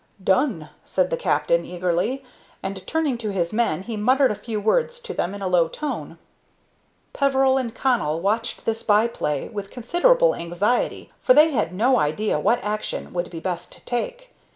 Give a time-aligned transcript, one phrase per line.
[0.23, 2.23] "Done!" said the captain, eagerly;
[2.63, 5.67] and, turning to his men, he muttered a few words to them in a low
[5.67, 6.17] tone.
[7.13, 12.39] Peveril and Connell watched this by play with considerable anxiety, for they had no idea
[12.39, 14.31] what action would be best to take.